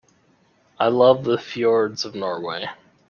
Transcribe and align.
I 0.79 0.87
love 0.87 1.25
the 1.25 1.37
fjords 1.37 2.05
of 2.05 2.15
Norway. 2.15 2.67